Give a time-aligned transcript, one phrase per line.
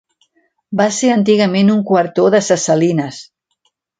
[0.79, 3.23] Va ser antigament un quartó de ses Salines.